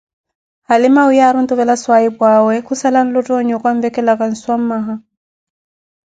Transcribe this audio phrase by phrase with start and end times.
[0.69, 4.93] halima wiiya âri ontuvela swahiphuʼawe, khussala anlotha onhoko anvekelaka nsuammaya